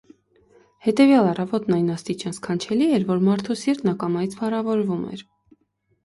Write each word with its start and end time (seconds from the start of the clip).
Հետևյալ 0.85 1.27
առավոտն 1.31 1.75
այն 1.75 1.91
աստիճան 1.95 2.33
սքանչելի 2.37 2.87
էր, 2.97 3.05
որ 3.09 3.21
մարդու 3.27 3.57
սիրտն 3.59 3.91
ակամայից 3.91 4.33
փառավորվում 4.41 5.05
էր: 5.17 5.23